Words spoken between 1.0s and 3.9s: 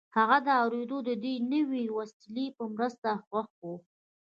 د دې نوې وسیلې په مرسته خوښ و